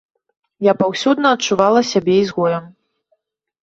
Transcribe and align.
Я 0.67 0.73
паўсюдна 0.79 1.35
адчувала 1.39 1.87
сябе 1.93 2.19
ізгоем. 2.25 2.65